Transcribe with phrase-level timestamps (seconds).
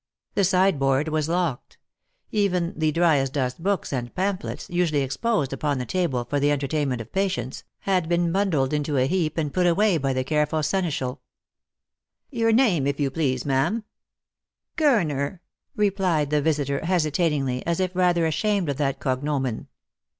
[0.33, 1.77] The sideboard was locked;
[2.31, 7.01] even the dryasdust books and pamphlets, usually exposed upon the table for the enter tainment
[7.01, 11.21] of patients, had been bundled into a heap and put away by the careful seneschal.
[12.31, 12.51] 360 last for Love." Your
[12.81, 13.83] name, if you please, ma'am.""
[14.75, 15.39] Gurner,"
[15.75, 19.67] replied the visitor hesitatingly, as if rather ashamed of that cognomen.